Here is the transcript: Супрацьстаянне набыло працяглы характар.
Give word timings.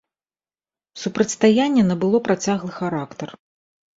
Супрацьстаянне 1.01 1.83
набыло 1.91 2.21
працяглы 2.31 2.73
характар. 2.81 3.29